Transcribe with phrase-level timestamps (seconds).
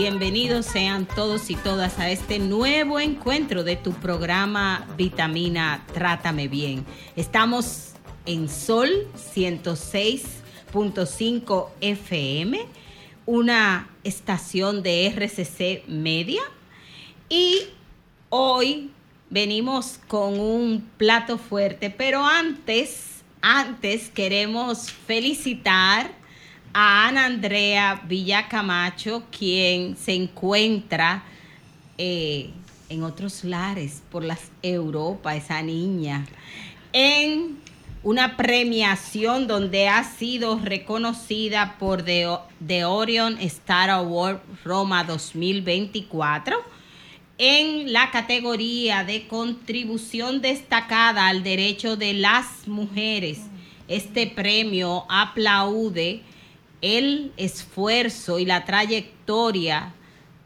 [0.00, 6.86] bienvenidos sean todos y todas a este nuevo encuentro de tu programa Vitamina Trátame Bien.
[7.16, 7.92] Estamos
[8.24, 8.88] en Sol
[9.34, 12.60] 106.5 FM,
[13.26, 16.40] una estación de RCC Media
[17.28, 17.58] y
[18.30, 18.92] hoy
[19.28, 26.19] venimos con un plato fuerte, pero antes, antes queremos felicitar
[26.72, 31.24] a Ana Andrea Villacamacho, quien se encuentra
[31.98, 32.50] eh,
[32.88, 36.26] en otros lares por las Europa, esa niña,
[36.92, 37.58] en
[38.02, 42.28] una premiación donde ha sido reconocida por The,
[42.66, 46.56] The Orion Star Award Roma 2024
[47.36, 53.38] en la categoría de contribución destacada al derecho de las mujeres.
[53.88, 56.22] Este premio aplaude
[56.82, 59.92] el esfuerzo y la trayectoria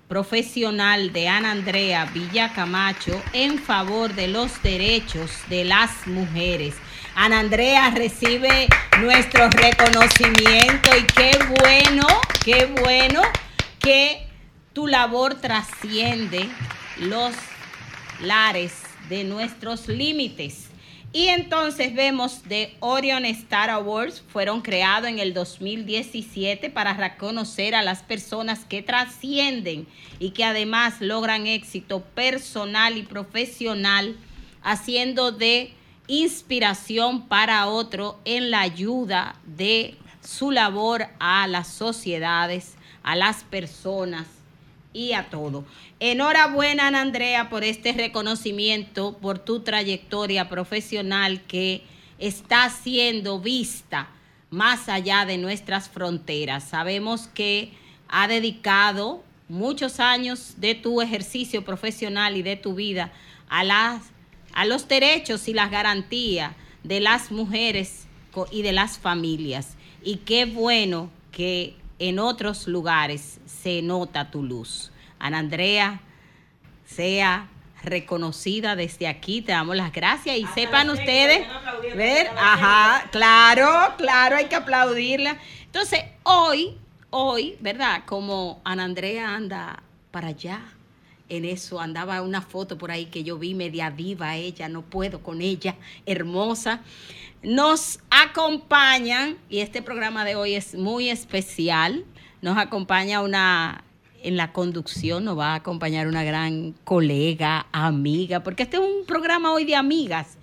[0.08, 6.74] profesional de Ana Andrea Villacamacho en favor de los derechos de las mujeres.
[7.14, 8.68] Ana Andrea recibe
[9.00, 12.06] nuestro reconocimiento y qué bueno,
[12.44, 13.22] qué bueno
[13.78, 14.26] que
[14.72, 16.48] tu labor trasciende
[16.98, 17.32] los
[18.20, 18.72] lares
[19.08, 20.63] de nuestros límites.
[21.14, 27.84] Y entonces vemos de Orion Star Awards fueron creados en el 2017 para reconocer a
[27.84, 29.86] las personas que trascienden
[30.18, 34.16] y que además logran éxito personal y profesional
[34.64, 35.72] haciendo de
[36.08, 44.26] inspiración para otro en la ayuda de su labor a las sociedades, a las personas
[44.94, 45.66] y a todo.
[46.00, 51.82] Enhorabuena, Ana Andrea, por este reconocimiento, por tu trayectoria profesional que
[52.18, 54.08] está siendo vista
[54.48, 56.64] más allá de nuestras fronteras.
[56.64, 57.72] Sabemos que
[58.08, 63.12] ha dedicado muchos años de tu ejercicio profesional y de tu vida
[63.48, 64.02] a, las,
[64.54, 66.52] a los derechos y las garantías
[66.84, 68.06] de las mujeres
[68.52, 69.76] y de las familias.
[70.02, 74.90] Y qué bueno que en otros lugares se nota tu luz.
[75.18, 76.00] Ana Andrea,
[76.84, 77.48] sea
[77.82, 81.46] reconocida desde aquí, te damos las gracias y sepan ustedes,
[81.94, 85.38] ver, ajá, claro, claro, hay que aplaudirla.
[85.66, 86.78] Entonces, hoy,
[87.10, 88.02] hoy, ¿verdad?
[88.06, 90.62] Como Ana Andrea anda para allá,
[91.28, 95.22] en eso andaba una foto por ahí que yo vi media diva ella, no puedo
[95.22, 95.76] con ella,
[96.06, 96.80] hermosa.
[97.44, 102.06] Nos acompañan, y este programa de hoy es muy especial,
[102.40, 103.84] nos acompaña una,
[104.22, 109.04] en la conducción nos va a acompañar una gran colega, amiga, porque este es un
[109.06, 110.38] programa hoy de amigas.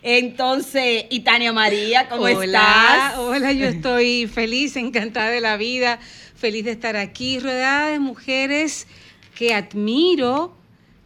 [0.00, 3.18] Entonces, y Tania María, ¿cómo hola, estás?
[3.18, 5.98] Hola, yo estoy feliz, encantada de la vida,
[6.34, 8.86] feliz de estar aquí, rodeada de mujeres
[9.34, 10.56] que admiro,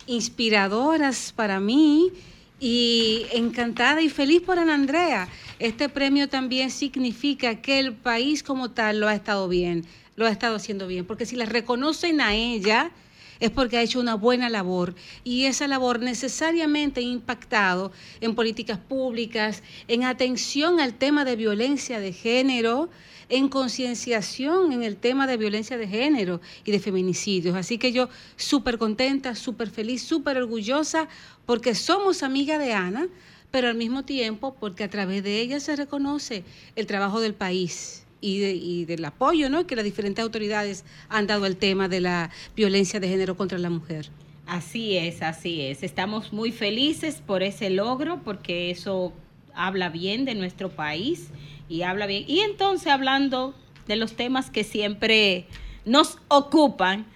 [0.06, 2.12] inspiradoras para mí
[2.60, 5.28] y encantada y feliz por Ana Andrea.
[5.58, 9.86] Este premio también significa que el país como tal lo ha estado bien,
[10.16, 12.90] lo ha estado haciendo bien, porque si la reconocen a ella,
[13.40, 17.90] es porque ha hecho una buena labor y esa labor necesariamente ha impactado
[18.20, 22.90] en políticas públicas, en atención al tema de violencia de género,
[23.30, 27.56] en concienciación en el tema de violencia de género y de feminicidios.
[27.56, 31.08] Así que yo súper contenta, súper feliz, súper orgullosa
[31.46, 33.08] porque somos amiga de Ana,
[33.50, 36.44] pero al mismo tiempo porque a través de ella se reconoce
[36.76, 39.66] el trabajo del país y, de- y del apoyo ¿no?
[39.66, 43.70] que las diferentes autoridades han dado al tema de la violencia de género contra la
[43.70, 44.10] mujer.
[44.46, 45.82] Así es, así es.
[45.82, 49.12] Estamos muy felices por ese logro porque eso
[49.54, 51.30] habla bien de nuestro país
[51.68, 52.24] y habla bien.
[52.26, 53.54] Y entonces hablando
[53.86, 55.46] de los temas que siempre
[55.84, 57.06] nos ocupan,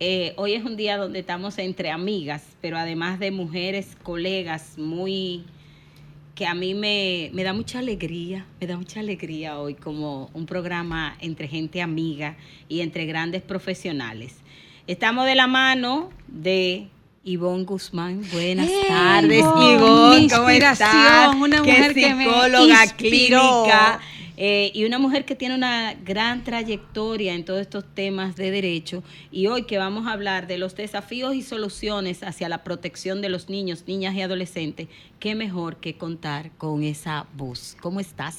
[0.00, 5.44] eh, hoy es un día donde estamos entre amigas, pero además de mujeres, colegas muy
[6.34, 10.46] que a mí me, me da mucha alegría, me da mucha alegría hoy como un
[10.46, 12.36] programa entre gente amiga
[12.68, 14.36] y entre grandes profesionales.
[14.86, 16.88] Estamos de la mano de
[17.24, 18.22] Ivonne Guzmán.
[18.32, 20.28] Buenas ¡Hey, tardes, Ivonne!
[20.30, 21.34] ¿Cómo inspiración, estás?
[21.36, 23.62] una Qué mujer que me psicóloga inspiró.
[23.62, 24.00] clínica.
[24.36, 29.02] eh, y una mujer que tiene una gran trayectoria en todos estos temas de derecho.
[29.30, 33.28] Y hoy que vamos a hablar de los desafíos y soluciones hacia la protección de
[33.30, 34.88] los niños, niñas y adolescentes,
[35.18, 37.76] qué mejor que contar con esa voz.
[37.80, 38.36] ¿Cómo estás?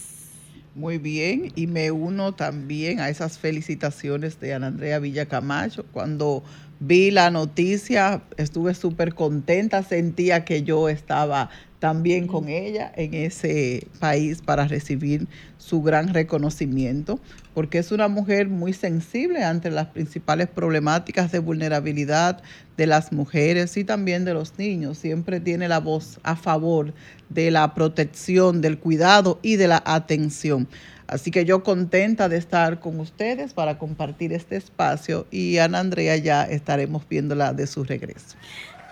[0.76, 5.86] Muy bien, y me uno también a esas felicitaciones de Ana Andrea Villacamacho.
[5.94, 6.44] Cuando
[6.80, 11.50] vi la noticia, estuve súper contenta, sentía que yo estaba
[11.80, 15.28] también con ella en ese país para recibir
[15.58, 17.20] su gran reconocimiento,
[17.54, 22.42] porque es una mujer muy sensible ante las principales problemáticas de vulnerabilidad
[22.78, 24.98] de las mujeres y también de los niños.
[24.98, 26.94] Siempre tiene la voz a favor
[27.30, 30.68] de la protección, del cuidado y de la atención.
[31.08, 36.18] Así que yo contenta de estar con ustedes para compartir este espacio y Ana Andrea
[36.18, 38.36] ya estaremos viéndola de su regreso.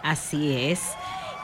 [0.03, 0.79] Así es.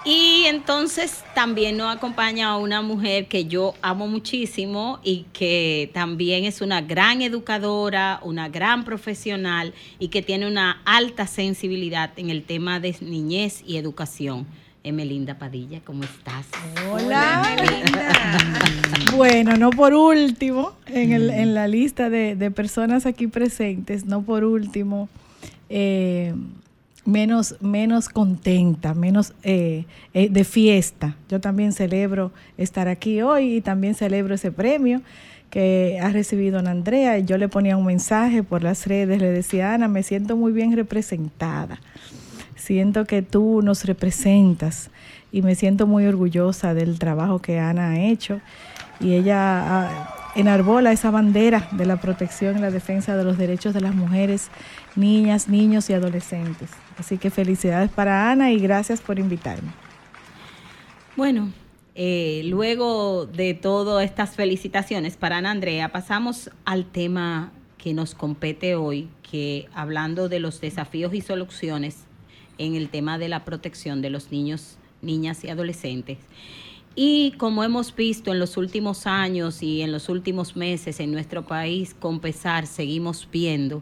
[0.05, 6.61] Y entonces también nos acompaña una mujer que yo amo muchísimo y que también es
[6.61, 12.79] una gran educadora, una gran profesional y que tiene una alta sensibilidad en el tema
[12.79, 14.47] de niñez y educación.
[14.81, 16.47] Emelinda Padilla, ¿cómo estás?
[16.89, 17.43] Hola.
[19.15, 24.21] Bueno, no por último, en, el- en la lista de, de personas aquí presentes, no
[24.21, 25.09] por último,
[25.69, 26.33] eh,
[27.09, 31.15] menos, menos contenta, menos eh, eh, de fiesta.
[31.29, 35.01] Yo también celebro estar aquí hoy y también celebro ese premio
[35.49, 37.17] que ha recibido Ana Andrea.
[37.19, 40.75] Yo le ponía un mensaje por las redes, le decía, Ana, me siento muy bien
[40.75, 41.79] representada.
[42.55, 44.91] Siento que tú nos representas
[45.31, 48.41] y me siento muy orgullosa del trabajo que Ana ha hecho.
[48.99, 53.73] Y ella ah, enarbola esa bandera de la protección y la defensa de los derechos
[53.73, 54.49] de las mujeres,
[54.95, 56.69] niñas, niños y adolescentes.
[56.97, 59.71] Así que felicidades para Ana y gracias por invitarme.
[61.15, 61.51] Bueno,
[61.95, 68.75] eh, luego de todas estas felicitaciones para Ana Andrea, pasamos al tema que nos compete
[68.75, 72.05] hoy, que hablando de los desafíos y soluciones
[72.57, 76.19] en el tema de la protección de los niños, niñas y adolescentes.
[77.01, 81.47] Y como hemos visto en los últimos años y en los últimos meses en nuestro
[81.47, 83.81] país, con pesar seguimos viendo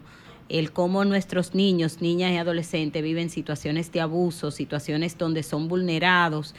[0.50, 6.54] el cómo nuestros niños, niñas y adolescentes viven situaciones de abuso, situaciones donde son vulnerados.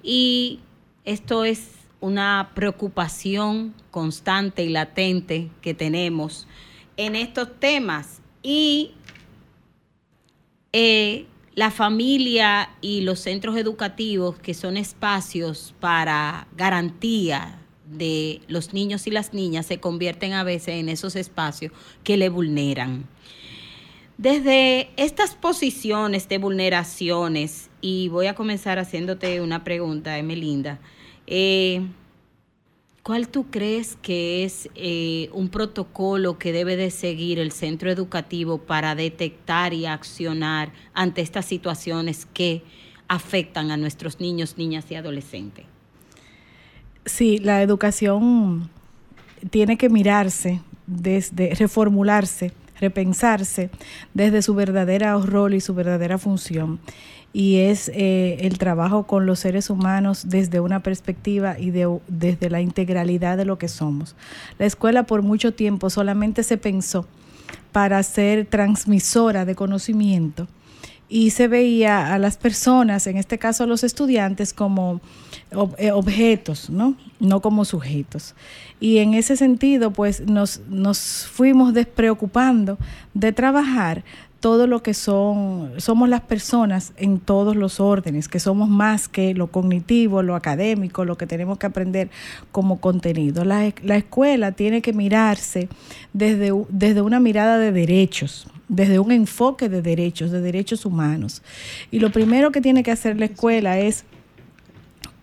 [0.00, 0.60] Y
[1.04, 6.46] esto es una preocupación constante y latente que tenemos
[6.96, 8.22] en estos temas.
[8.44, 8.92] Y
[10.72, 19.06] eh, la familia y los centros educativos, que son espacios para garantía de los niños
[19.06, 21.72] y las niñas, se convierten a veces en esos espacios
[22.04, 23.08] que le vulneran.
[24.18, 30.78] Desde estas posiciones de vulneraciones, y voy a comenzar haciéndote una pregunta, Emelinda,
[31.26, 31.86] eh,
[33.06, 38.58] ¿cuál tú crees que es eh, un protocolo que debe de seguir el centro educativo
[38.58, 42.64] para detectar y accionar ante estas situaciones que
[43.06, 45.66] afectan a nuestros niños, niñas y adolescentes?
[47.04, 48.70] Sí, la educación
[49.50, 53.70] tiene que mirarse desde reformularse, repensarse
[54.14, 56.80] desde su verdadera rol y su verdadera función.
[57.32, 62.48] Y es eh, el trabajo con los seres humanos desde una perspectiva y de- desde
[62.48, 64.16] la integralidad de lo que somos.
[64.58, 67.06] La escuela por mucho tiempo solamente se pensó
[67.72, 70.48] para ser transmisora de conocimiento
[71.08, 75.00] y se veía a las personas, en este caso a los estudiantes, como
[75.78, 76.96] eh, objetos, ¿no?
[77.20, 78.34] No como sujetos.
[78.80, 82.78] Y en ese sentido, pues nos, nos fuimos despreocupando
[83.14, 84.02] de trabajar
[84.46, 89.34] todo lo que son, somos las personas en todos los órdenes, que somos más que
[89.34, 92.10] lo cognitivo, lo académico, lo que tenemos que aprender
[92.52, 93.44] como contenido.
[93.44, 95.68] La, la escuela tiene que mirarse
[96.12, 101.42] desde, desde una mirada de derechos, desde un enfoque de derechos, de derechos humanos.
[101.90, 104.04] Y lo primero que tiene que hacer la escuela es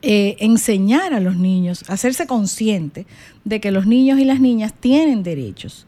[0.02, 3.06] eh, enseñar a los niños, hacerse consciente
[3.46, 5.88] de que los niños y las niñas tienen derechos,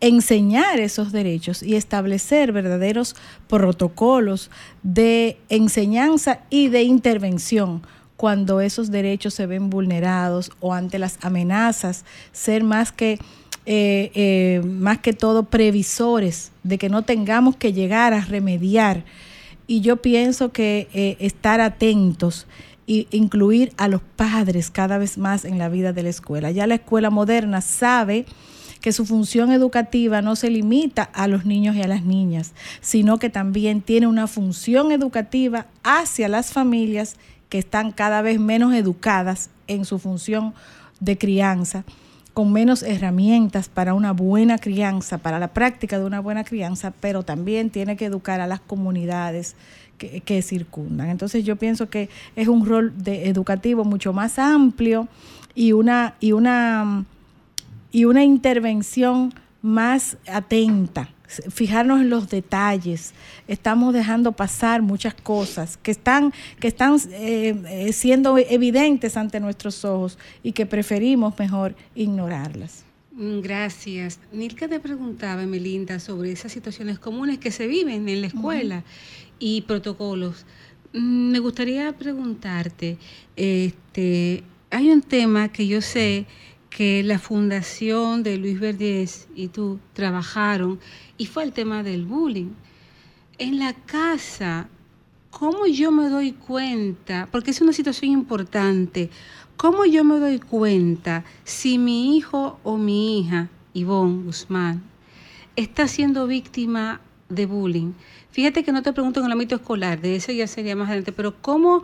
[0.00, 3.16] enseñar esos derechos y establecer verdaderos
[3.48, 4.50] protocolos
[4.82, 7.82] de enseñanza y de intervención
[8.16, 13.18] cuando esos derechos se ven vulnerados o ante las amenazas, ser más que
[13.66, 19.04] eh, eh, más que todo previsores de que no tengamos que llegar a remediar.
[19.66, 22.46] Y yo pienso que eh, estar atentos
[22.88, 26.50] e incluir a los padres cada vez más en la vida de la escuela.
[26.50, 28.24] Ya la escuela moderna sabe
[28.80, 33.18] que su función educativa no se limita a los niños y a las niñas, sino
[33.18, 37.16] que también tiene una función educativa hacia las familias
[37.48, 40.54] que están cada vez menos educadas en su función
[41.00, 41.84] de crianza,
[42.32, 47.22] con menos herramientas para una buena crianza, para la práctica de una buena crianza, pero
[47.22, 49.56] también tiene que educar a las comunidades
[49.98, 51.10] que, que circundan.
[51.10, 55.08] Entonces yo pienso que es un rol de educativo mucho más amplio
[55.54, 57.04] y una, y una
[57.92, 59.32] y una intervención
[59.62, 61.10] más atenta,
[61.50, 63.12] fijarnos en los detalles.
[63.46, 69.84] Estamos dejando pasar muchas cosas que están, que están eh, eh, siendo evidentes ante nuestros
[69.84, 72.84] ojos y que preferimos mejor ignorarlas.
[73.12, 74.18] Mm, Gracias.
[74.32, 78.84] Nilka te preguntaba, Melinda, sobre esas situaciones comunes que se viven en la escuela
[79.38, 80.46] y protocolos.
[80.92, 82.98] Mm, Me gustaría preguntarte,
[83.36, 86.26] este, hay un tema que yo sé
[86.70, 90.78] que la fundación de Luis Verdiés y tú trabajaron
[91.18, 92.52] y fue el tema del bullying.
[93.38, 94.68] En la casa,
[95.30, 97.28] ¿cómo yo me doy cuenta?
[97.30, 99.10] Porque es una situación importante.
[99.56, 104.82] ¿Cómo yo me doy cuenta si mi hijo o mi hija, Ivonne Guzmán,
[105.56, 107.92] está siendo víctima de bullying?
[108.30, 111.12] Fíjate que no te pregunto en el ámbito escolar, de eso ya sería más adelante,
[111.12, 111.82] pero ¿cómo,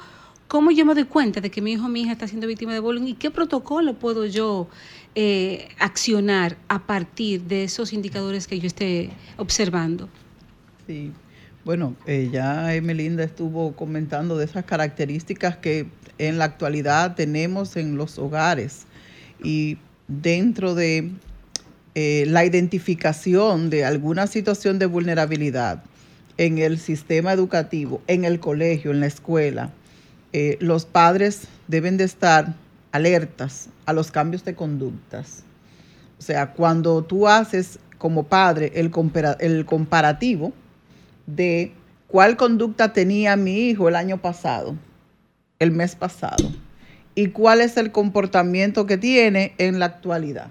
[0.48, 2.72] cómo yo me doy cuenta de que mi hijo o mi hija está siendo víctima
[2.72, 4.68] de bullying y qué protocolo puedo yo
[5.14, 10.08] eh, accionar a partir de esos indicadores que yo esté observando?
[10.86, 11.12] Sí,
[11.64, 15.86] bueno, eh, ya Emelinda estuvo comentando de esas características que
[16.18, 18.86] en la actualidad tenemos en los hogares.
[19.42, 21.10] Y dentro de
[21.94, 25.82] eh, la identificación de alguna situación de vulnerabilidad
[26.36, 29.72] en el sistema educativo, en el colegio, en la escuela,
[30.38, 32.52] eh, los padres deben de estar
[32.92, 35.44] alertas a los cambios de conductas.
[36.18, 38.92] O sea, cuando tú haces como padre el,
[39.40, 40.52] el comparativo
[41.26, 41.72] de
[42.06, 44.76] cuál conducta tenía mi hijo el año pasado,
[45.58, 46.52] el mes pasado,
[47.14, 50.48] y cuál es el comportamiento que tiene en la actualidad.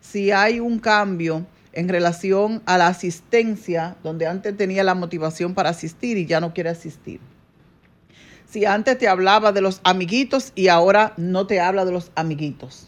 [0.00, 5.70] Si hay un cambio en relación a la asistencia, donde antes tenía la motivación para
[5.70, 7.20] asistir y ya no quiere asistir.
[8.54, 12.86] Si antes te hablaba de los amiguitos y ahora no te habla de los amiguitos.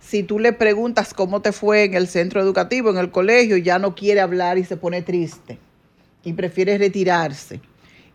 [0.00, 3.78] Si tú le preguntas cómo te fue en el centro educativo, en el colegio, ya
[3.78, 5.58] no quiere hablar y se pone triste
[6.22, 7.62] y prefiere retirarse.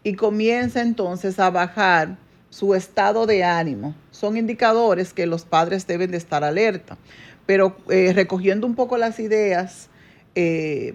[0.04, 2.20] Y comienza entonces a bajar
[2.52, 3.96] su estado de ánimo.
[4.12, 6.96] Son indicadores que los padres deben de estar alerta.
[7.48, 9.90] Pero eh, recogiendo un poco las ideas
[10.36, 10.94] eh,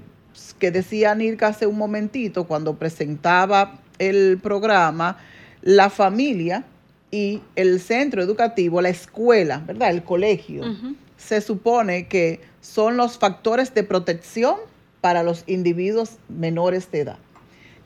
[0.60, 5.18] que decía Nirka hace un momentito cuando presentaba el programa,
[5.62, 6.64] la familia
[7.10, 9.90] y el centro educativo, la escuela, ¿verdad?
[9.90, 10.64] El colegio,
[11.16, 14.56] se supone que son los factores de protección
[15.00, 17.18] para los individuos menores de edad.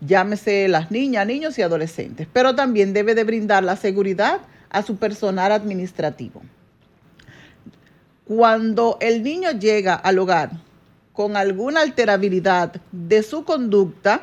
[0.00, 4.40] Llámese las niñas, niños y adolescentes, pero también debe de brindar la seguridad
[4.70, 6.42] a su personal administrativo.
[8.26, 10.50] Cuando el niño llega al hogar
[11.12, 14.22] con alguna alterabilidad de su conducta,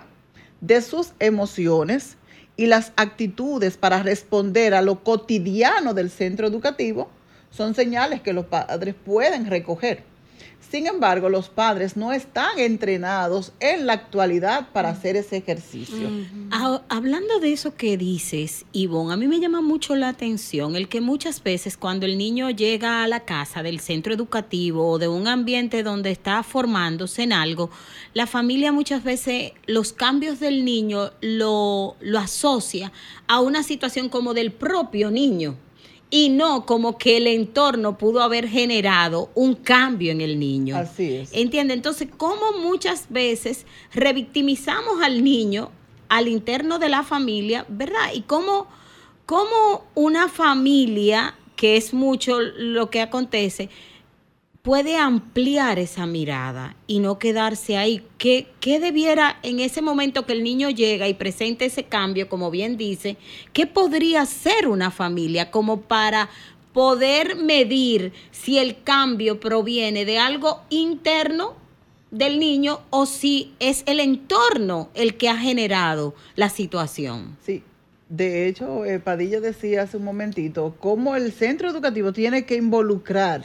[0.61, 2.17] de sus emociones
[2.55, 7.09] y las actitudes para responder a lo cotidiano del centro educativo,
[7.49, 10.03] son señales que los padres pueden recoger.
[10.73, 16.09] Sin embargo, los padres no están entrenados en la actualidad para hacer ese ejercicio.
[16.89, 20.99] Hablando de eso que dices, Ivonne, a mí me llama mucho la atención el que
[20.99, 25.27] muchas veces cuando el niño llega a la casa del centro educativo o de un
[25.27, 27.69] ambiente donde está formándose en algo,
[28.15, 32.91] la familia muchas veces los cambios del niño lo, lo asocia
[33.27, 35.55] a una situación como del propio niño.
[36.15, 40.77] Y no como que el entorno pudo haber generado un cambio en el niño.
[40.77, 41.31] Así es.
[41.33, 41.73] ¿Entiende?
[41.73, 45.71] Entonces, ¿cómo muchas veces revictimizamos al niño
[46.09, 48.13] al interno de la familia, verdad?
[48.13, 48.67] Y cómo,
[49.25, 53.71] cómo una familia, que es mucho lo que acontece,
[54.63, 58.01] puede ampliar esa mirada y no quedarse ahí.
[58.17, 62.49] ¿Qué, ¿Qué, debiera en ese momento que el niño llega y presenta ese cambio, como
[62.49, 63.17] bien dice,
[63.51, 66.29] qué podría ser una familia como para
[66.71, 71.55] poder medir si el cambio proviene de algo interno
[72.09, 77.37] del niño o si es el entorno el que ha generado la situación?
[77.45, 77.63] Sí.
[78.07, 83.43] De hecho, eh, Padilla decía hace un momentito cómo el centro educativo tiene que involucrar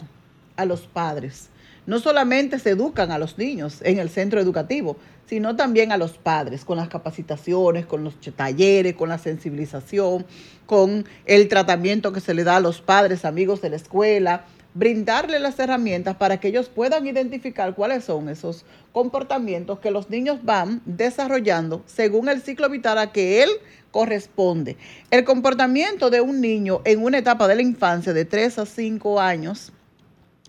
[0.58, 1.48] a los padres.
[1.86, 6.18] No solamente se educan a los niños en el centro educativo, sino también a los
[6.18, 10.26] padres, con las capacitaciones, con los talleres, con la sensibilización,
[10.66, 15.38] con el tratamiento que se le da a los padres, amigos de la escuela, brindarle
[15.38, 20.82] las herramientas para que ellos puedan identificar cuáles son esos comportamientos que los niños van
[20.84, 23.50] desarrollando según el ciclo vital a que él
[23.90, 24.76] corresponde.
[25.10, 29.20] El comportamiento de un niño en una etapa de la infancia de 3 a 5
[29.20, 29.72] años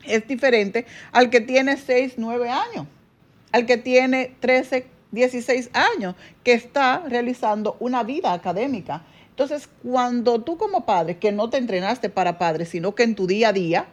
[0.05, 2.87] es diferente al que tiene 6, 9 años,
[3.51, 9.03] al que tiene 13, 16 años, que está realizando una vida académica.
[9.29, 13.25] Entonces, cuando tú como padre, que no te entrenaste para padre, sino que en tu
[13.25, 13.87] día a día,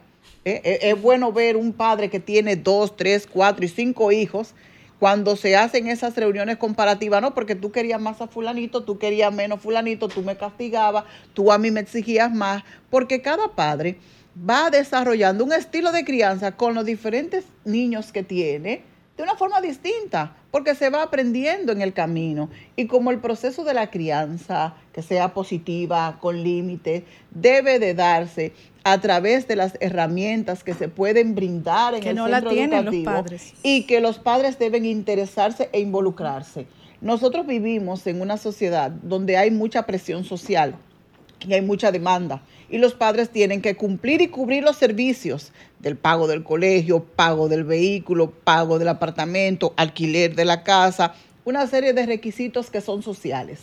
[0.45, 4.53] eh, eh, es bueno ver un padre que tiene dos, tres, cuatro y cinco hijos,
[4.99, 9.31] cuando se hacen esas reuniones comparativas, no, porque tú querías más a fulanito, tú querías
[9.33, 13.97] menos fulanito, tú me castigabas, tú a mí me exigías más, porque cada padre
[14.37, 18.83] va desarrollando un estilo de crianza con los diferentes niños que tiene
[19.15, 22.49] de una forma distinta, porque se va aprendiendo en el camino.
[22.75, 27.01] Y como el proceso de la crianza, que sea positiva, con límites,
[27.31, 28.53] debe de darse
[28.83, 32.51] a través de las herramientas que se pueden brindar en Que el no la centro
[32.51, 33.53] tienen los educativo padres.
[33.63, 36.67] y que los padres deben interesarse e involucrarse.
[37.01, 40.75] Nosotros vivimos en una sociedad donde hay mucha presión social
[41.45, 42.41] y hay mucha demanda.
[42.69, 47.47] Y los padres tienen que cumplir y cubrir los servicios del pago del colegio, pago
[47.47, 51.13] del vehículo, pago del apartamento, alquiler de la casa,
[51.45, 53.61] una serie de requisitos que son sociales.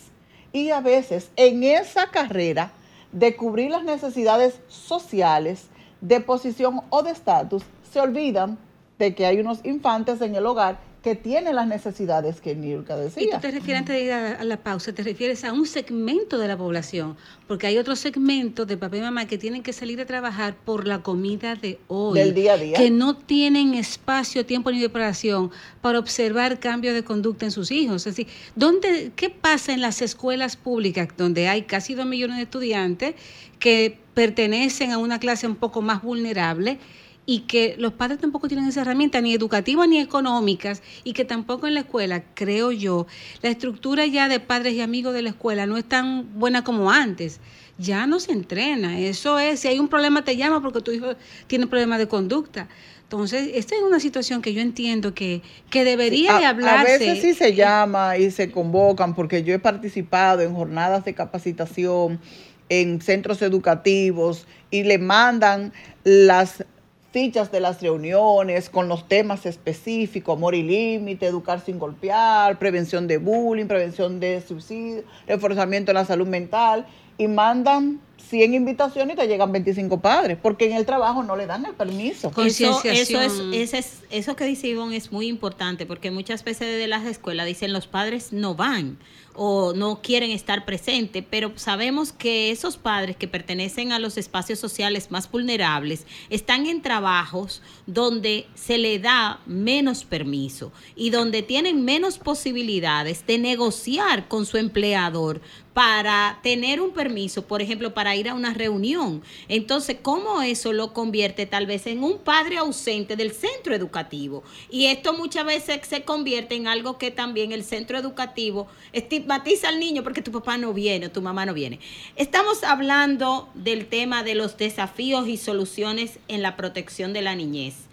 [0.53, 2.73] Y a veces en esa carrera
[3.13, 5.69] de cubrir las necesidades sociales,
[6.01, 8.59] de posición o de estatus, se olvidan
[8.99, 13.01] de que hay unos infantes en el hogar que tienen las necesidades que Nilka Y
[13.01, 13.35] decía.
[13.35, 16.49] tú te refieres, antes de ir a, la pausa, te refieres a un segmento de
[16.49, 20.07] la población, porque hay otros segmentos de papá y mamá que tienen que salir a
[20.07, 22.19] trabajar por la comida de hoy.
[22.19, 22.79] Del día a día.
[22.79, 25.51] Que no tienen espacio, tiempo ni preparación
[25.83, 28.07] para observar cambios de conducta en sus hijos.
[28.07, 32.45] Es decir, ¿dónde, ¿qué pasa en las escuelas públicas donde hay casi dos millones de
[32.45, 33.15] estudiantes
[33.59, 36.79] que pertenecen a una clase un poco más vulnerable?
[37.27, 41.67] Y que los padres tampoco tienen esa herramienta, ni educativas ni económicas, y que tampoco
[41.67, 43.07] en la escuela, creo yo,
[43.43, 46.91] la estructura ya de padres y amigos de la escuela no es tan buena como
[46.91, 47.41] antes.
[47.77, 49.01] Ya no se entrena.
[49.01, 51.15] Eso es, si hay un problema te llama porque tu hijo
[51.49, 52.69] tiene problemas de conducta.
[53.03, 56.99] Entonces, esta es una situación que yo entiendo que, que debería a, de a hablarse.
[56.99, 62.21] veces sí se llama y se convocan porque yo he participado en jornadas de capacitación
[62.69, 66.65] en centros educativos y le mandan las
[67.15, 73.07] fichas de las reuniones con los temas específicos, amor y límite, educar sin golpear, prevención
[73.07, 76.87] de bullying, prevención de suicidio, reforzamiento de la salud mental,
[77.19, 81.47] y mandan 100 invitaciones y te llegan 25 padres, porque en el trabajo no le
[81.47, 82.29] dan el permiso.
[82.31, 83.55] Eso, eso, es, Concienciación.
[83.55, 87.47] ese es- eso que dice Ivonne es muy importante porque muchas veces de las escuelas
[87.47, 88.99] dicen los padres no van
[89.37, 94.59] o no quieren estar presentes, pero sabemos que esos padres que pertenecen a los espacios
[94.61, 101.85] sociales más vulnerables están en trabajos donde se le da menos permiso y donde tienen
[101.85, 105.41] menos posibilidades de negociar con su empleador
[105.75, 109.23] para tener un permiso, por ejemplo, para ir a una reunión.
[109.49, 114.45] Entonces, ¿cómo eso lo convierte tal vez en un padre ausente del centro educativo?
[114.71, 119.81] Y esto muchas veces se convierte en algo que también el centro educativo estigmatiza al
[119.81, 121.81] niño porque tu papá no viene o tu mamá no viene.
[122.15, 127.89] Estamos hablando del tema de los desafíos y soluciones en la protección de la niñez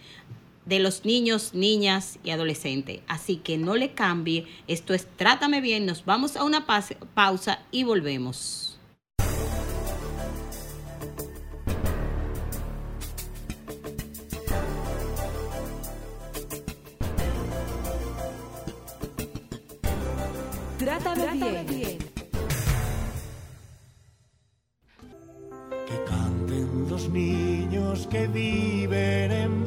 [0.65, 3.01] de los niños, niñas y adolescentes.
[3.07, 4.47] Así que no le cambie.
[4.67, 5.85] Esto es Trátame bien.
[5.85, 8.67] Nos vamos a una pausa y volvemos.
[20.77, 21.97] Trátame bien.
[25.87, 26.87] Que canten
[28.09, 29.60] que viven en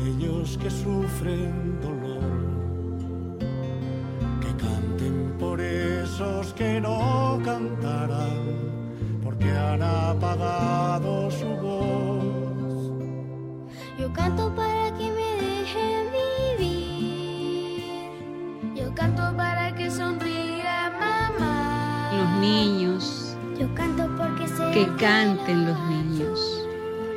[0.00, 2.20] aquellos que sufren dolor.
[4.40, 8.56] Que canten por esos que no cantarán,
[9.22, 12.92] porque han apagado su voz.
[13.98, 16.06] Yo canto para que me dejen
[16.58, 17.82] vivir.
[18.74, 22.10] Yo canto para que sonría mamá.
[22.16, 25.99] Los niños, Yo canto porque sé que canten los niños.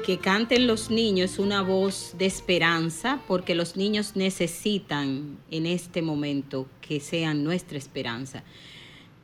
[0.06, 6.68] Que canten los niños una voz de esperanza, porque los niños necesitan en este momento
[6.82, 8.44] que sean nuestra esperanza.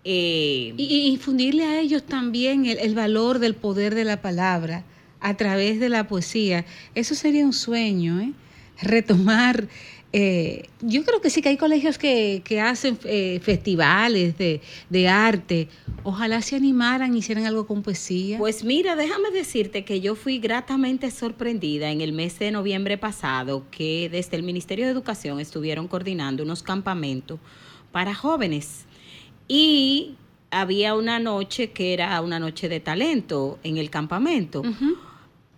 [0.06, 4.86] Eh, Y, infundirle a ellos también el, el valor del poder de la palabra
[5.20, 6.66] a través de la poesía.
[6.96, 8.32] Eso sería un sueño, ¿eh?
[8.82, 9.68] Retomar.
[10.12, 15.08] Eh, yo creo que sí que hay colegios que, que hacen eh, festivales de, de
[15.08, 15.68] arte.
[16.04, 18.40] Ojalá se animaran, hicieran algo con poesía.
[18.40, 23.66] Pues mira, déjame decirte que yo fui gratamente sorprendida en el mes de noviembre pasado
[23.70, 27.40] que desde el Ministerio de Educación estuvieron coordinando unos campamentos
[27.92, 28.86] para jóvenes
[29.48, 30.16] y
[30.52, 34.64] había una noche que era una noche de talento en el campamento.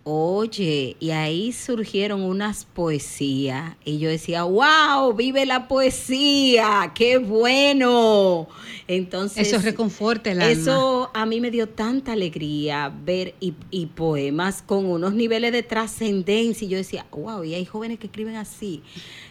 [0.04, 8.48] Oye, y ahí surgieron unas poesías y yo decía, wow, vive la poesía, qué bueno.
[8.88, 10.50] Entonces, Eso reconforta el alma.
[10.60, 15.62] eso a mí me dio tanta alegría ver y, y poemas con unos niveles de
[15.62, 16.66] trascendencia.
[16.66, 18.82] Y yo decía, wow, y hay jóvenes que escriben así.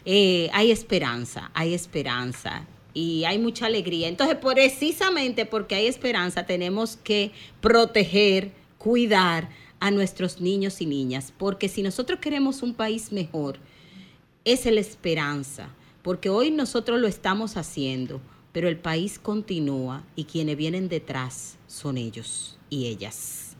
[0.06, 2.66] Eh, hay esperanza, hay esperanza.
[2.94, 4.08] Y hay mucha alegría.
[4.08, 9.50] Entonces, precisamente porque hay esperanza, tenemos que proteger, cuidar
[9.82, 11.34] a nuestros niños y niñas.
[11.38, 13.60] Porque si nosotros queremos un país mejor,
[14.46, 15.70] es la esperanza,
[16.02, 18.22] porque hoy nosotros lo estamos haciendo,
[18.54, 23.58] pero el país continúa y quienes vienen detrás son ellos y ellas.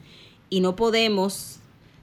[0.48, 1.58] Y no podemos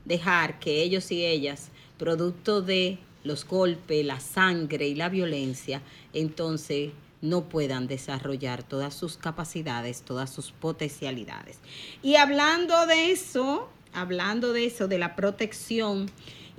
[0.05, 5.81] dejar que ellos y ellas, producto de los golpes, la sangre y la violencia,
[6.13, 11.59] entonces no puedan desarrollar todas sus capacidades, todas sus potencialidades.
[12.01, 16.07] Y hablando de eso, hablando de eso, de la protección,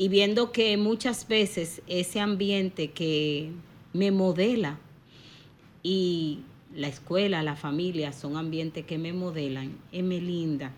[0.00, 3.50] y viendo que muchas veces ese ambiente que
[3.92, 4.78] me modela
[5.82, 6.40] y
[6.74, 10.72] la escuela, la familia son ambientes que me modelan, es linda.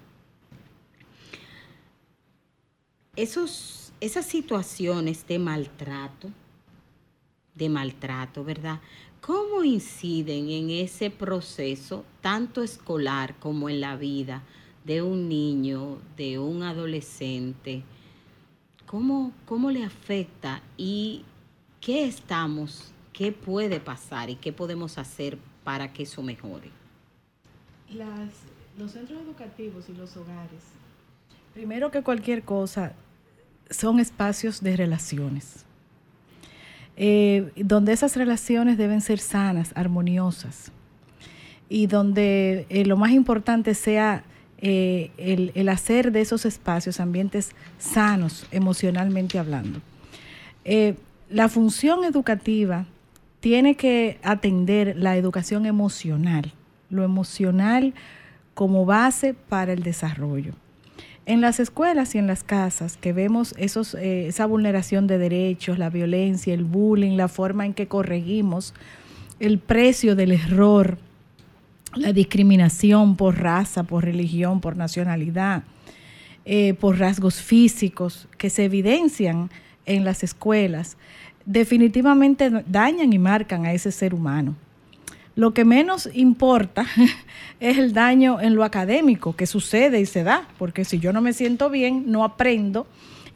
[3.14, 6.30] Esos, esas situaciones de maltrato,
[7.54, 8.80] de maltrato, ¿verdad?
[9.20, 14.42] ¿Cómo inciden en ese proceso, tanto escolar como en la vida
[14.84, 17.82] de un niño, de un adolescente?
[18.86, 21.24] ¿Cómo, cómo le afecta y
[21.80, 26.70] qué estamos, qué puede pasar y qué podemos hacer para que eso mejore?
[27.94, 28.42] Las-
[28.78, 30.62] los centros educativos y los hogares,
[31.54, 32.94] primero que cualquier cosa,
[33.70, 35.64] son espacios de relaciones,
[36.96, 40.72] eh, donde esas relaciones deben ser sanas, armoniosas,
[41.68, 44.24] y donde eh, lo más importante sea
[44.64, 49.81] eh, el, hacer de esos espacios ambientes sanos, emocionalmente hablando.
[50.64, 50.94] Eh,
[51.29, 52.87] la función educativa
[53.40, 56.53] tiene que atender la educación emocional,
[56.90, 57.92] lo emocional
[58.55, 60.53] como base para el desarrollo.
[61.27, 65.90] En las escuelas y en las casas que vemos eh, esa vulneración de derechos, la
[65.90, 68.75] violencia, el bullying, la forma en que corregimos
[69.40, 70.98] el precio del error,
[71.94, 75.64] la discriminación por raza, por religión, por nacionalidad,
[76.44, 79.50] eh, por rasgos físicos que se evidencian
[79.87, 80.96] en las escuelas,
[81.44, 84.55] definitivamente dañan y marcan a ese ser humano.
[85.35, 86.87] Lo que menos importa
[87.61, 91.20] es el daño en lo académico que sucede y se da, porque si yo no
[91.20, 92.87] me siento bien, no aprendo,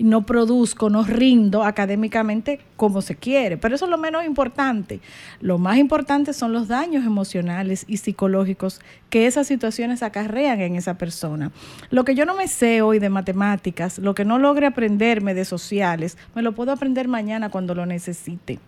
[0.05, 3.57] no produzco, no rindo académicamente como se quiere.
[3.57, 5.01] Pero eso es lo menos importante.
[5.41, 8.81] Lo más importante son los daños emocionales y psicológicos
[9.11, 11.53] que esas situaciones acarrean en esa persona.
[11.91, 15.45] Lo que yo no me sé hoy de matemáticas, lo que no logre aprenderme de
[15.45, 18.59] sociales, me lo puedo aprender mañana cuando lo necesite.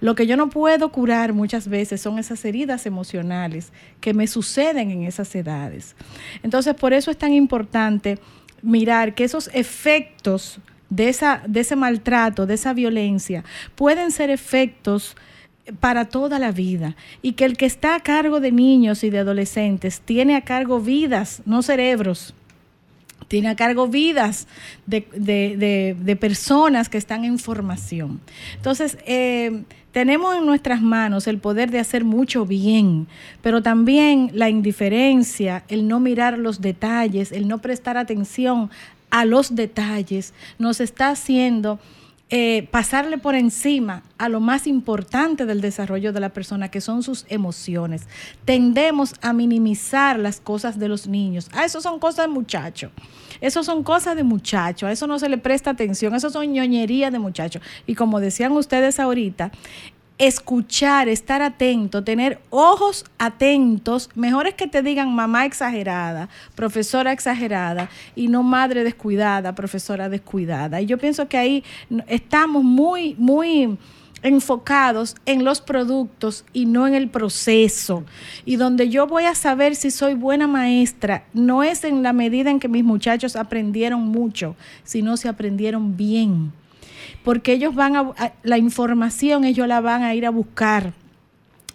[0.00, 4.90] Lo que yo no puedo curar muchas veces son esas heridas emocionales que me suceden
[4.90, 5.96] en esas edades.
[6.42, 8.18] Entonces, por eso es tan importante
[8.64, 10.58] mirar que esos efectos
[10.90, 15.16] de, esa, de ese maltrato, de esa violencia, pueden ser efectos
[15.80, 19.18] para toda la vida y que el que está a cargo de niños y de
[19.18, 22.34] adolescentes tiene a cargo vidas, no cerebros
[23.28, 24.46] tiene a cargo vidas
[24.86, 28.20] de, de, de, de, personas que están en formación.
[28.54, 33.06] Entonces, eh, tenemos en nuestras manos el poder de hacer mucho bien,
[33.42, 38.70] pero también la indiferencia, el no mirar los detalles, el no prestar atención
[39.10, 41.78] a los detalles, nos está haciendo
[42.30, 47.02] eh, pasarle por encima a lo más importante del desarrollo de la persona, que son
[47.02, 48.08] sus emociones.
[48.44, 51.48] Tendemos a minimizar las cosas de los niños.
[51.52, 52.90] Ah, eso son cosas de muchachos.
[53.40, 57.12] Eso son cosas de muchachos, a eso no se le presta atención, eso son ñoñerías
[57.12, 57.60] de muchachos.
[57.86, 59.50] Y como decían ustedes ahorita,
[60.18, 67.90] escuchar, estar atento, tener ojos atentos, mejor es que te digan mamá exagerada, profesora exagerada
[68.14, 70.80] y no madre descuidada, profesora descuidada.
[70.80, 71.64] Y yo pienso que ahí
[72.06, 73.76] estamos muy, muy
[74.22, 78.04] enfocados en los productos y no en el proceso.
[78.44, 82.50] Y donde yo voy a saber si soy buena maestra, no es en la medida
[82.50, 86.52] en que mis muchachos aprendieron mucho, sino si aprendieron bien
[87.22, 88.12] porque ellos van a,
[88.42, 90.92] la información ellos la van a ir a buscar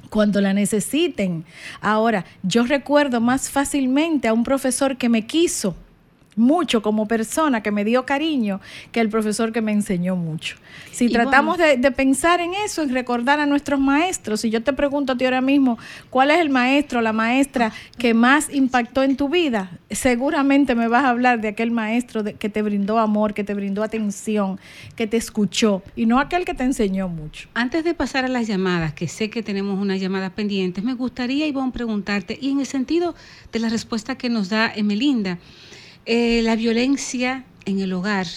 [0.10, 1.46] cuando la necesiten.
[1.82, 5.76] Ahora, yo recuerdo más fácilmente a un profesor que me quiso
[6.36, 8.62] mucho como persona, que me dio cariño,
[8.92, 10.56] que el profesor que me enseñó mucho.
[10.92, 11.74] Si Y tratamos bueno.
[11.74, 15.18] de, de pensar en eso, en recordar a nuestros maestros, si yo te pregunto a
[15.18, 15.78] ti ahora mismo,
[16.10, 19.72] ¿cuál es el maestro, la maestra que más impactó en tu vida?
[19.90, 23.54] Seguramente me vas a hablar de aquel maestro de- que te brindó amor, que te
[23.54, 24.60] brindó atención,
[24.96, 27.50] que te escuchó, y no aquel que te enseñó mucho.
[27.54, 31.48] Antes de pasar a las llamadas, que sé que tenemos unas llamadas pendientes, me gustaría,
[31.48, 33.14] Ivonne, preguntarte, y en el sentido
[33.52, 35.38] de la respuesta que nos da Emelinda,
[36.06, 38.28] eh, la violencia en el hogar.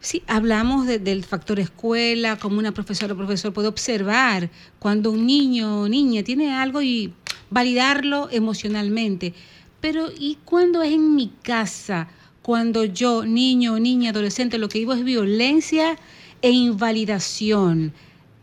[0.00, 5.26] Sí, hablamos de- del factor escuela, como una profesora o profesor puede observar cuando un
[5.26, 7.12] niño o niña tiene algo y
[7.50, 9.34] validarlo emocionalmente.
[9.80, 12.08] Pero ¿y cuando es en mi casa?
[12.42, 15.96] Cuando yo, niño o niña, adolescente, lo que vivo es violencia
[16.42, 17.92] e invalidación.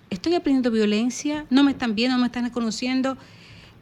[0.10, 3.18] Estoy aprendiendo violencia, no me están viendo, no me están reconociendo.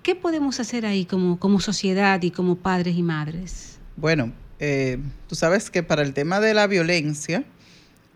[0.04, 3.80] ¿Qué podemos hacer ahí como, como sociedad y como padres y madres?
[3.96, 7.44] Bueno, eh, tú sabes que para el tema de la violencia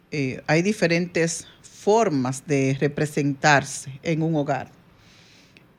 [0.10, 4.72] eh, hay diferentes formas de representarse en un hogar.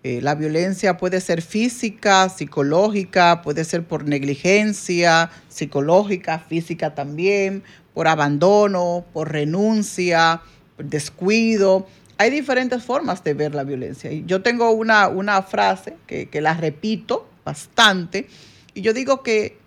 [0.04, 8.06] Eh, la violencia puede ser física, psicológica, puede ser por negligencia, psicológica, física también, por
[8.06, 10.42] abandono, por renuncia,
[10.76, 11.88] por descuido.
[12.18, 14.12] Hay diferentes formas de ver la violencia.
[14.12, 18.28] Yo tengo una, una frase que, que la repito bastante,
[18.74, 19.58] y yo digo que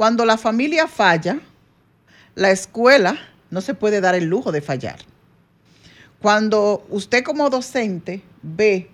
[0.00, 1.40] cuando la familia falla,
[2.34, 3.18] la escuela
[3.50, 4.96] no se puede dar el lujo de fallar.
[6.22, 8.88] Cuando usted como docente ve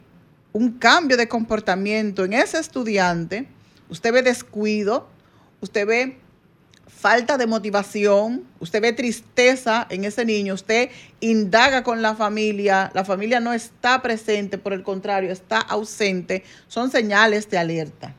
[0.52, 3.46] un cambio de comportamiento en ese estudiante,
[3.88, 5.06] usted ve descuido,
[5.60, 6.18] usted ve
[6.88, 10.90] falta de motivación, usted ve tristeza en ese niño, usted
[11.20, 16.90] indaga con la familia, la familia no está presente, por el contrario, está ausente, son
[16.90, 18.12] señales de alerta.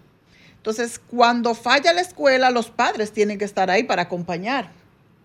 [0.68, 4.70] Entonces, cuando falla la escuela, los padres tienen que estar ahí para acompañar.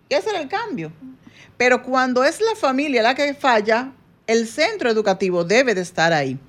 [0.07, 0.89] Y ese era el cambio.
[1.57, 3.91] Pero cuando es la familia la que falla,
[4.25, 6.39] el centro educativo debe de estar ahí.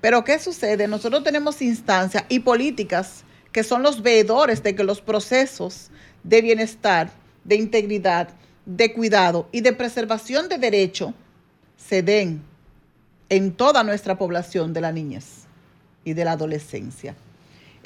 [0.00, 0.88] Pero ¿qué sucede?
[0.88, 5.92] Nosotros tenemos instancias y políticas que son los veedores de que los procesos
[6.24, 7.12] de bienestar,
[7.44, 8.30] de integridad,
[8.66, 11.14] de cuidado y de preservación de derecho
[11.76, 12.42] se den
[13.28, 15.44] en toda nuestra población de la niñez
[16.02, 17.14] y de la adolescencia.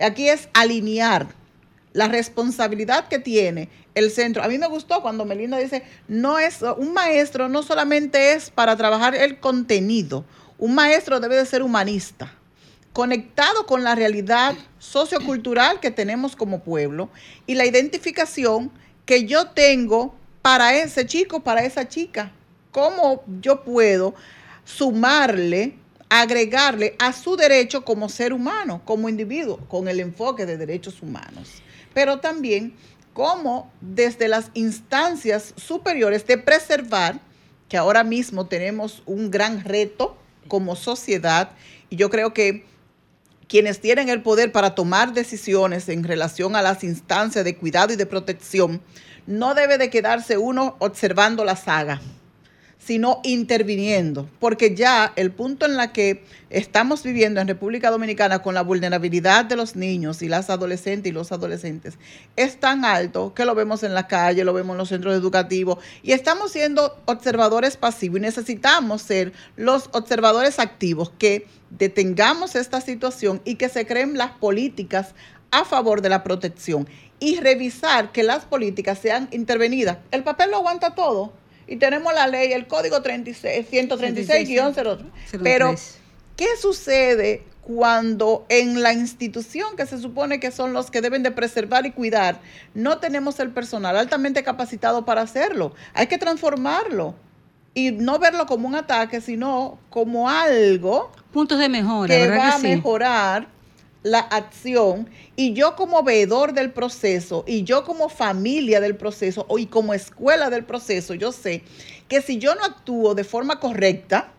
[0.00, 1.28] Aquí es alinear
[1.92, 4.42] la responsabilidad que tiene el centro.
[4.42, 8.76] A mí me gustó cuando Melinda dice, no es un maestro no solamente es para
[8.76, 10.24] trabajar el contenido,
[10.58, 12.32] un maestro debe de ser humanista,
[12.92, 17.10] conectado con la realidad sociocultural que tenemos como pueblo
[17.46, 18.70] y la identificación
[19.06, 22.32] que yo tengo para ese chico, para esa chica.
[22.72, 24.14] ¿Cómo yo puedo
[24.64, 25.76] sumarle,
[26.20, 31.62] agregarle a su derecho como ser humano, como individuo, con el enfoque de derechos humanos?
[31.92, 32.74] Pero también
[33.12, 37.20] cómo desde las instancias superiores de preservar,
[37.68, 40.16] que ahora mismo tenemos un gran reto
[40.48, 41.50] como sociedad,
[41.90, 42.64] y yo creo que
[43.48, 47.96] quienes tienen el poder para tomar decisiones en relación a las instancias de cuidado y
[47.96, 48.82] de protección,
[49.26, 52.00] no debe de quedarse uno observando la saga,
[52.84, 58.54] sino interviniendo, porque ya el punto en la que estamos viviendo en República Dominicana con
[58.54, 61.98] la vulnerabilidad de los niños y las adolescentes y los adolescentes
[62.36, 65.78] es tan alto que lo vemos en la calle, lo vemos en los centros educativos
[66.02, 73.40] y estamos siendo observadores pasivos y necesitamos ser los observadores activos que detengamos esta situación
[73.46, 75.14] y que se creen las políticas
[75.50, 76.86] a favor de la protección
[77.18, 79.98] y revisar que las políticas sean intervenidas.
[80.10, 81.32] El papel lo aguanta todo
[81.66, 84.98] y tenemos la ley, el código 36, 136-03,
[85.42, 85.74] pero
[86.36, 91.30] ¿Qué sucede cuando en la institución que se supone que son los que deben de
[91.30, 92.40] preservar y cuidar,
[92.74, 95.74] no tenemos el personal altamente capacitado para hacerlo?
[95.94, 97.14] Hay que transformarlo
[97.72, 102.50] y no verlo como un ataque, sino como algo Puntos de mejora, que ¿verdad va
[102.50, 103.48] que a mejorar
[104.04, 109.66] la acción y yo como veedor del proceso y yo como familia del proceso y
[109.66, 111.64] como escuela del proceso, yo sé
[112.06, 114.32] que si yo no actúo de forma correcta,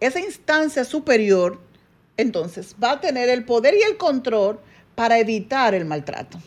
[0.00, 1.60] esa instancia superior
[2.16, 4.58] entonces va a tener el poder y el control
[4.94, 6.38] para evitar el maltrato.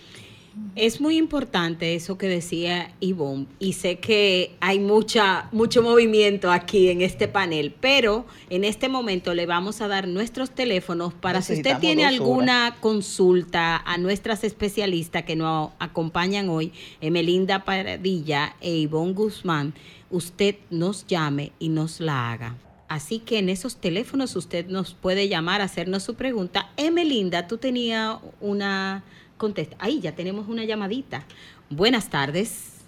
[0.76, 6.90] Es muy importante eso que decía Ivonne y sé que hay mucha mucho movimiento aquí
[6.90, 11.54] en este panel, pero en este momento le vamos a dar nuestros teléfonos para si
[11.54, 19.14] usted tiene alguna consulta a nuestras especialistas que nos acompañan hoy, Emelinda Paradilla e Ivonne
[19.14, 19.74] Guzmán,
[20.10, 22.56] usted nos llame y nos la haga.
[22.88, 26.70] Así que en esos teléfonos usted nos puede llamar, hacernos su pregunta.
[26.78, 29.04] Emelinda, tú tenías una
[29.38, 29.76] contesta.
[29.80, 31.24] Ahí ya tenemos una llamadita.
[31.70, 32.88] Buenas tardes.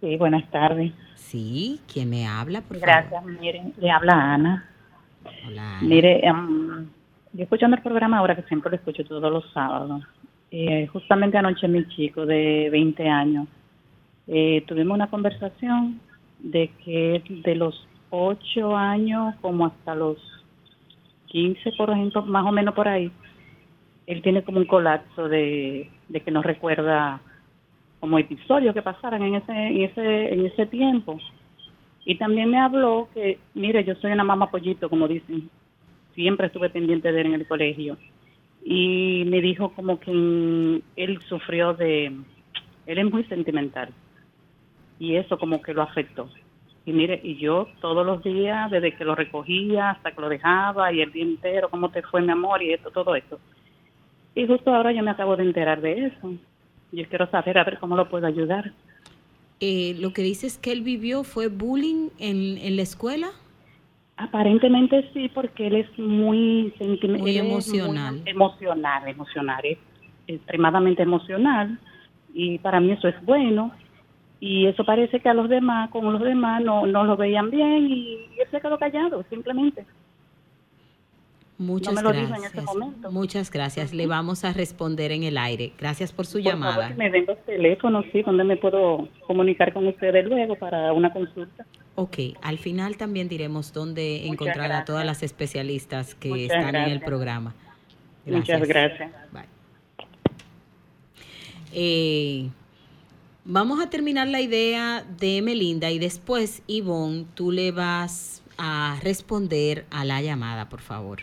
[0.00, 0.92] Sí, buenas tardes.
[1.14, 2.60] Sí, ¿quién me habla?
[2.60, 4.68] Por Gracias, miren, le habla Ana.
[5.22, 5.48] favor.
[5.48, 5.78] Hola.
[5.82, 6.86] Mire, em,
[7.32, 10.02] yo escuchando el programa ahora, que siempre lo escucho todos los sábados,
[10.50, 13.48] eh, justamente anoche mi chico de 20 años,
[14.28, 16.00] eh, tuvimos una conversación
[16.38, 20.18] de que de los 8 años como hasta los
[21.26, 23.10] 15, por ejemplo, más o menos por ahí,
[24.06, 25.90] él tiene como un colapso de,
[26.24, 27.20] que no recuerda
[28.00, 31.18] como episodios que pasaran en ese, en ese, en ese tiempo.
[32.04, 35.48] Y también me habló que, mire, yo soy una mamá pollito, como dicen.
[36.14, 37.96] Siempre estuve pendiente de él en el colegio.
[38.62, 42.12] Y me dijo como que él sufrió de...
[42.86, 43.88] Él es muy sentimental.
[44.98, 46.28] Y eso como que lo afectó.
[46.86, 50.92] Y mire, y yo todos los días, desde que lo recogía hasta que lo dejaba,
[50.92, 52.62] y el día entero, ¿cómo te fue, mi amor?
[52.62, 53.40] Y esto, todo esto.
[54.34, 56.32] Y justo ahora yo me acabo de enterar de eso.
[56.92, 58.72] Yo quiero saber a ver cómo lo puedo ayudar.
[59.60, 63.28] Eh, lo que dices que él vivió fue bullying en, en la escuela.
[64.16, 67.22] Aparentemente sí, porque él es muy sentimental.
[67.22, 68.22] Muy emocional.
[68.26, 69.60] emocional, emocional.
[69.64, 69.78] Es
[70.26, 71.78] extremadamente emocional.
[72.32, 73.72] Y para mí eso es bueno.
[74.40, 77.86] Y eso parece que a los demás, con los demás, no, no lo veían bien
[77.86, 79.86] y, y él se quedó callado, simplemente.
[81.56, 82.64] Muchas me lo dijo en gracias.
[82.64, 83.12] momento.
[83.12, 83.92] Muchas gracias.
[83.94, 85.72] Le vamos a responder en el aire.
[85.78, 86.74] Gracias por su Por llamada.
[86.74, 90.92] favor, que me den los teléfonos, sí, donde me puedo comunicar con ustedes luego para
[90.92, 91.64] una consulta.
[91.94, 94.84] Ok, al final también diremos dónde encontrar a gracias.
[94.86, 97.04] todas las especialistas que Muchas están en el gracias.
[97.04, 97.54] programa.
[98.26, 99.12] Muchas gracias.
[99.32, 99.44] Bye.
[101.72, 102.48] Eh,
[103.44, 109.84] vamos a terminar la idea de Melinda y después, Ivonne, tú le vas a responder
[109.90, 111.20] a la llamada, por favor.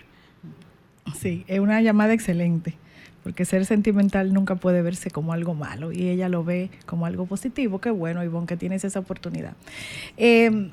[1.20, 2.76] Sí, es una llamada excelente,
[3.24, 7.26] porque ser sentimental nunca puede verse como algo malo y ella lo ve como algo
[7.26, 7.80] positivo.
[7.80, 9.54] Qué bueno, Ivonne, que tienes esa oportunidad.
[10.18, 10.72] Eh,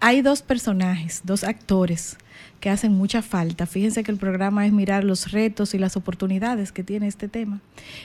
[0.00, 2.16] hay dos personajes, dos actores
[2.60, 3.66] que hacen mucha falta.
[3.66, 7.60] Fíjense que el programa es mirar los retos y las oportunidades que tiene este tema.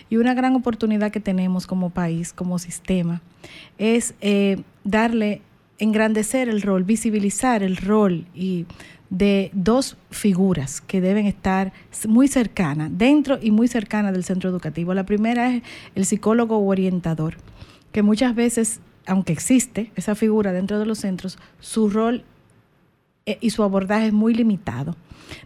[0.09, 3.21] Y una gran oportunidad que tenemos como país, como sistema,
[3.77, 5.41] es eh, darle,
[5.79, 8.65] engrandecer el rol, visibilizar el rol y
[9.09, 11.71] de dos figuras que deben estar
[12.07, 14.93] muy cercanas, dentro y muy cercanas del centro educativo.
[14.93, 15.63] La primera es
[15.95, 17.35] el psicólogo orientador,
[17.91, 22.23] que muchas veces, aunque existe esa figura dentro de los centros, su rol
[23.25, 24.95] eh, y su abordaje es muy limitado,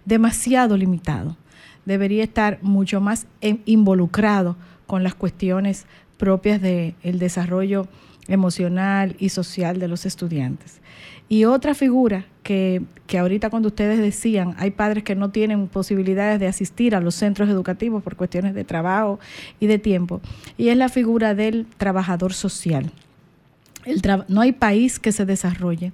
[0.05, 1.37] demasiado limitado.
[1.85, 4.55] Debería estar mucho más en- involucrado
[4.87, 5.85] con las cuestiones
[6.17, 7.87] propias del desarrollo
[8.27, 10.79] emocional y social de los estudiantes.
[11.29, 16.39] Y otra figura que, que ahorita cuando ustedes decían, hay padres que no tienen posibilidades
[16.39, 19.19] de asistir a los centros educativos por cuestiones de trabajo
[19.59, 20.19] y de tiempo,
[20.57, 22.91] y es la figura del trabajador social.
[23.85, 25.91] El no hay país que se desarrolle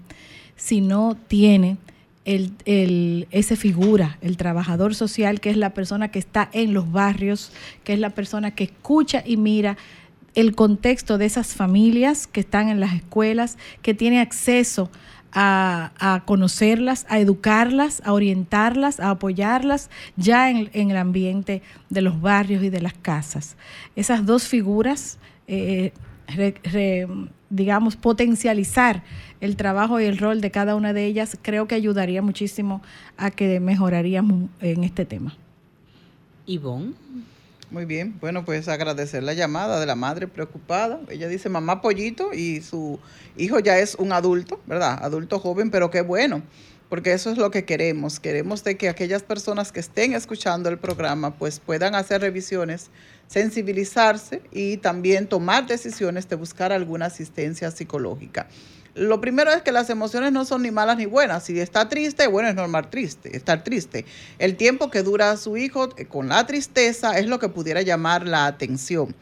[0.55, 1.77] si no tiene
[2.25, 6.91] el, el- esa figura, el trabajador social, que es la persona que está en los
[6.91, 7.51] barrios,
[7.85, 9.77] que es la persona que escucha y mira
[10.37, 14.91] el contexto de esas familias que están en las escuelas, que tiene acceso
[15.31, 22.21] a, a conocerlas, a educarlas, a orientarlas, a apoyarlas ya en, el ambiente de los
[22.21, 23.57] barrios y de las casas.
[23.95, 25.91] Esas dos figuras, eh,
[27.49, 29.03] digamos, potencializar
[29.41, 32.83] el trabajo y el rol de cada una de ellas, creo que ayudaría muchísimo
[33.17, 35.35] a que mejoraríamos en este tema.
[36.45, 36.93] Ivonne.
[37.69, 41.01] Muy bien, bueno, pues agradecer la llamada de la madre preocupada.
[41.09, 42.97] Ella dice mamá pollito y su
[43.35, 44.99] hijo ya es un adulto, ¿verdad?
[45.01, 46.43] Adulto joven, pero qué bueno
[46.89, 48.19] porque eso es lo que queremos.
[48.19, 52.89] Queremos de que aquellas personas que estén escuchando el programa pues puedan hacer revisiones,
[53.27, 58.47] sensibilizarse y también tomar decisiones de buscar alguna asistencia psicológica.
[58.97, 61.43] Lo primero es que las emociones no son ni malas ni buenas.
[61.43, 64.05] Si está triste, bueno, es normal triste, estar triste.
[64.39, 68.27] El tiempo que dura su hijo eh, con la tristeza es lo que pudiera llamar
[68.27, 69.15] la atención.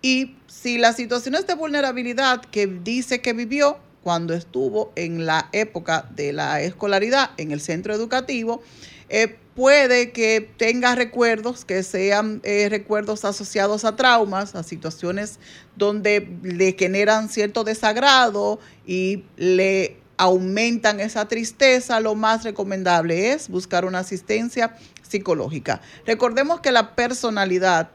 [0.00, 6.08] Y si las situaciones de vulnerabilidad que dice que vivió cuando estuvo en la época
[6.14, 8.62] de la escolaridad en el centro educativo,
[9.10, 15.40] eh, puede que tenga recuerdos que sean eh, recuerdos asociados a traumas, a situaciones
[15.74, 23.84] donde le generan cierto desagrado y le aumentan esa tristeza, lo más recomendable es buscar
[23.84, 25.80] una asistencia psicológica.
[26.06, 27.90] Recordemos que la personalidad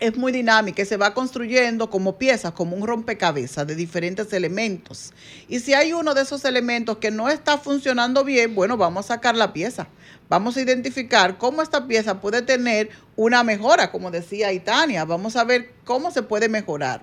[0.00, 5.12] es muy dinámica y se va construyendo como piezas, como un rompecabezas de diferentes elementos.
[5.48, 9.14] Y si hay uno de esos elementos que no está funcionando bien, bueno, vamos a
[9.14, 9.88] sacar la pieza.
[10.28, 15.04] Vamos a identificar cómo esta pieza puede tener una mejora, como decía Itania.
[15.04, 17.02] Vamos a ver cómo se puede mejorar.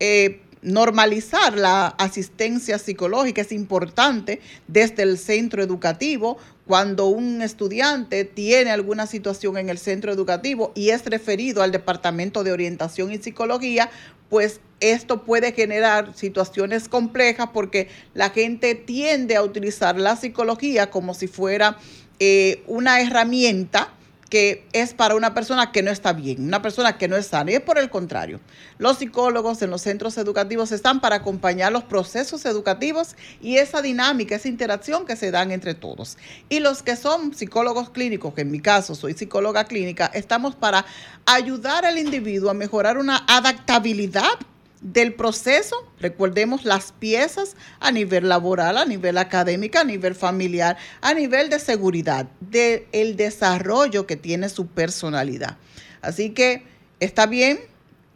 [0.00, 6.38] Eh, normalizar la asistencia psicológica es importante desde el centro educativo.
[6.66, 12.44] Cuando un estudiante tiene alguna situación en el centro educativo y es referido al Departamento
[12.44, 13.90] de Orientación y Psicología,
[14.30, 21.14] pues esto puede generar situaciones complejas porque la gente tiende a utilizar la psicología como
[21.14, 21.76] si fuera
[22.18, 23.92] eh, una herramienta
[24.32, 27.50] que es para una persona que no está bien, una persona que no es sana.
[27.50, 28.40] Y es por el contrario.
[28.78, 34.34] Los psicólogos en los centros educativos están para acompañar los procesos educativos y esa dinámica,
[34.34, 36.16] esa interacción que se dan entre todos.
[36.48, 40.86] Y los que son psicólogos clínicos, que en mi caso soy psicóloga clínica, estamos para
[41.26, 44.38] ayudar al individuo a mejorar una adaptabilidad
[44.82, 51.14] del proceso, recordemos las piezas a nivel laboral, a nivel académico, a nivel familiar, a
[51.14, 55.56] nivel de seguridad, del el desarrollo que tiene su personalidad.
[56.00, 56.64] Así que
[56.98, 57.60] está bien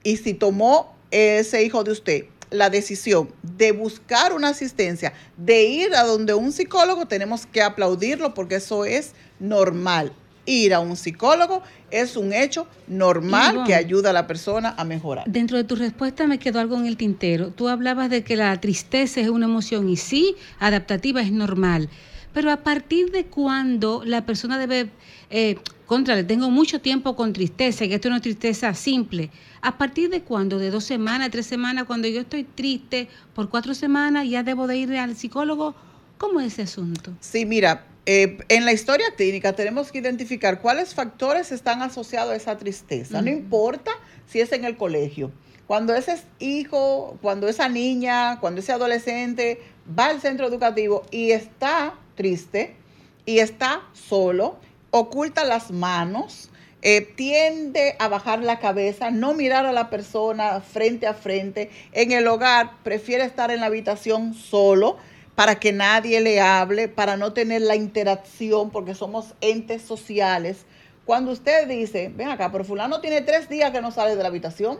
[0.02, 5.94] y si tomó ese hijo de usted la decisión de buscar una asistencia, de ir
[5.94, 10.12] a donde un psicólogo, tenemos que aplaudirlo porque eso es normal
[10.46, 13.66] ir a un psicólogo es un hecho normal Ivonne.
[13.66, 15.24] que ayuda a la persona a mejorar.
[15.26, 17.50] Dentro de tu respuesta me quedó algo en el tintero.
[17.50, 21.88] Tú hablabas de que la tristeza es una emoción y sí, adaptativa es normal.
[22.32, 24.90] Pero a partir de cuándo la persona debe,
[25.30, 29.30] eh, contra, le tengo mucho tiempo con tristeza, y que esto es una tristeza simple.
[29.62, 30.58] ¿A partir de cuándo?
[30.58, 31.84] ¿De dos semanas, tres semanas?
[31.84, 35.74] Cuando yo estoy triste por cuatro semanas, ya debo de ir al psicólogo.
[36.18, 37.12] ¿Cómo es ese asunto?
[37.20, 42.36] Sí, mira, eh, en la historia clínica tenemos que identificar cuáles factores están asociados a
[42.36, 43.20] esa tristeza.
[43.20, 43.90] No importa
[44.26, 45.32] si es en el colegio.
[45.66, 49.60] Cuando ese hijo, cuando esa niña, cuando ese adolescente
[49.98, 52.76] va al centro educativo y está triste
[53.24, 54.56] y está solo,
[54.92, 56.50] oculta las manos,
[56.82, 61.70] eh, tiende a bajar la cabeza, no mirar a la persona frente a frente.
[61.90, 64.96] En el hogar prefiere estar en la habitación solo
[65.36, 70.64] para que nadie le hable, para no tener la interacción, porque somos entes sociales.
[71.04, 74.28] Cuando usted dice, ven acá, pero fulano tiene tres días que no sale de la
[74.28, 74.78] habitación,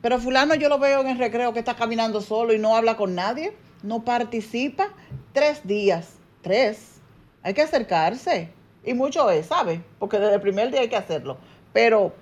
[0.00, 2.96] pero fulano yo lo veo en el recreo que está caminando solo y no habla
[2.96, 4.88] con nadie, no participa,
[5.34, 7.00] tres días, tres,
[7.42, 8.50] hay que acercarse.
[8.82, 9.82] Y mucho es, ¿sabe?
[9.98, 11.38] Porque desde el primer día hay que hacerlo.
[11.72, 12.14] Pero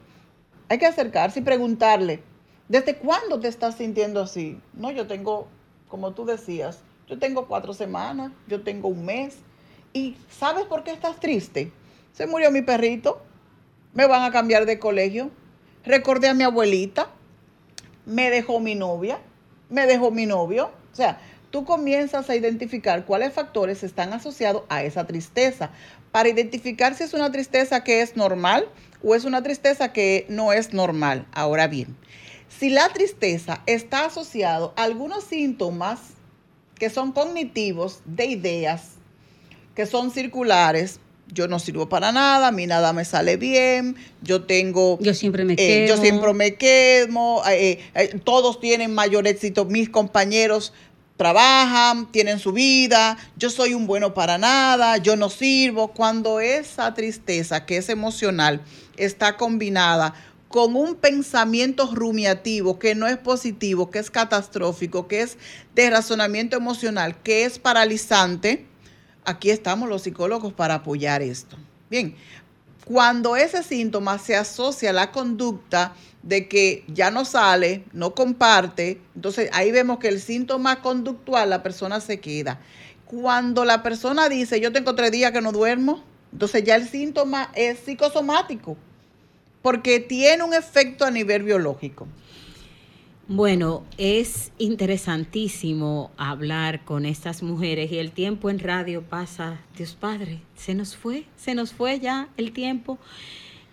[0.68, 2.23] hay que acercarse y preguntarle,
[2.68, 4.61] ¿desde cuándo te estás sintiendo así?
[4.75, 5.49] No, yo tengo,
[5.89, 9.34] como tú decías, yo tengo cuatro semanas, yo tengo un mes.
[9.92, 11.70] ¿Y sabes por qué estás triste?
[12.14, 13.20] Se murió mi perrito,
[13.92, 15.30] me van a cambiar de colegio,
[15.84, 17.10] recordé a mi abuelita,
[18.06, 19.18] me dejó mi novia,
[19.68, 20.70] me dejó mi novio.
[20.90, 25.68] O sea, tú comienzas a identificar cuáles factores están asociados a esa tristeza
[26.12, 28.66] para identificar si es una tristeza que es normal
[29.04, 31.26] o es una tristeza que no es normal.
[31.34, 31.94] Ahora bien,
[32.48, 36.22] si la tristeza está asociado a algunos síntomas
[36.83, 38.95] que son cognitivos de ideas,
[39.76, 44.43] que son circulares, yo no sirvo para nada, a mí nada me sale bien, yo
[44.43, 44.99] tengo...
[45.01, 46.03] Yo siempre me eh, yo quemo.
[46.03, 50.72] siempre me quemo, eh, eh, todos tienen mayor éxito, mis compañeros
[51.16, 55.93] trabajan, tienen su vida, yo soy un bueno para nada, yo no sirvo.
[55.93, 58.61] Cuando esa tristeza que es emocional
[58.97, 60.14] está combinada
[60.53, 65.38] con un pensamiento rumiativo que no es positivo, que es catastrófico, que es
[65.74, 68.66] de razonamiento emocional, que es paralizante,
[69.24, 71.57] aquí estamos los psicólogos para apoyar esto.
[71.90, 72.14] Bien,
[72.84, 79.00] cuando ese síntoma se asocia a la conducta de que ya no sale, no comparte,
[79.14, 82.61] entonces ahí vemos que el síntoma conductual la persona se queda.
[83.07, 87.50] cuando la persona dice, yo tengo tres días que no duermo, entonces ya el síntoma
[87.55, 88.76] es psicosomático,
[89.62, 92.06] porque tiene un efecto a nivel biológico.
[93.28, 100.40] Bueno, es interesantísimo hablar con estas mujeres y el tiempo en radio pasa, Dios Padre,
[100.56, 102.98] se nos fue, se nos fue ya el tiempo.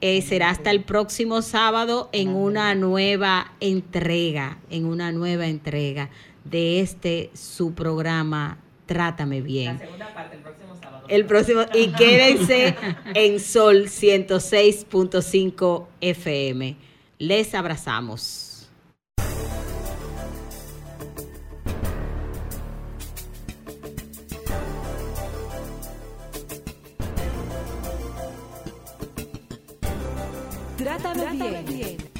[0.00, 6.10] eh, será hasta el próximo sábado en una nueva entrega, en una nueva entrega
[6.44, 9.80] de este su programa Trátame Bien.
[11.08, 12.76] El próximo, y quédense
[13.14, 16.76] en Sol 106.5 FM.
[17.18, 18.70] Les abrazamos.
[30.76, 32.13] Trátame bien.